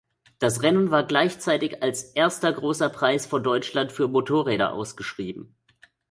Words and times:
Das 0.39 0.63
Rennen 0.63 0.89
war 0.89 1.03
gleichzeitig 1.05 1.83
als 1.83 2.01
erster 2.03 2.51
Großer 2.51 2.89
Preis 2.89 3.27
von 3.27 3.43
Deutschland 3.43 3.91
für 3.91 4.07
Motorräder 4.07 4.73
ausgeschrieben. 4.73 5.53